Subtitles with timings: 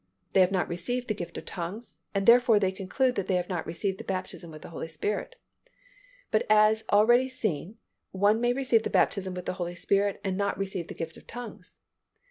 [0.33, 3.49] They have not received the gift of tongues and therefore they conclude that they have
[3.49, 5.35] not received the baptism with the Holy Spirit.
[6.31, 7.77] But as already seen,
[8.09, 11.27] one may receive the baptism with the Holy Spirit and not receive the gift of
[11.27, 11.77] tongues.